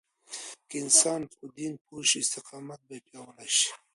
که 0.69 0.75
انسان 0.83 1.21
په 1.33 1.43
دين 1.55 1.73
پوه 1.83 2.01
شي، 2.09 2.17
استقامت 2.23 2.79
به 2.87 2.95
پیاوړی 3.07 3.49
شي. 3.57 3.69